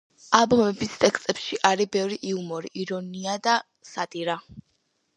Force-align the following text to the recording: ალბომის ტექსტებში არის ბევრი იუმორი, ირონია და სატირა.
ალბომის 0.37 0.95
ტექსტებში 1.03 1.59
არის 1.71 1.91
ბევრი 1.97 2.19
იუმორი, 2.31 2.75
ირონია 2.87 3.39
და 3.49 3.57
სატირა. 3.93 4.43